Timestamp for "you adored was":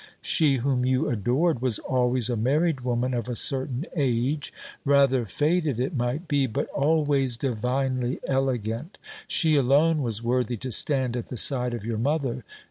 0.83-1.77